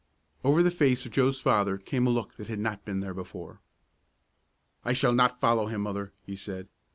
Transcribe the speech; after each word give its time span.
Over 0.43 0.63
the 0.63 0.71
face 0.71 1.05
of 1.05 1.11
Joe's 1.11 1.39
father 1.39 1.77
came 1.77 2.07
a 2.07 2.09
look 2.09 2.35
that 2.37 2.47
had 2.47 2.57
not 2.57 2.83
been 2.83 3.01
there 3.01 3.13
before. 3.13 3.61
"I 4.83 4.93
shall 4.93 5.13
not 5.13 5.39
follow 5.39 5.67
him, 5.67 5.81
Mother," 5.81 6.11
he 6.25 6.35
said. 6.35 6.67